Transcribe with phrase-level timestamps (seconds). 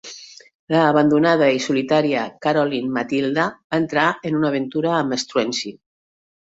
[0.75, 5.81] La abandonada i solitària Caroline Matilda va entrar en una aventura amb Struensee.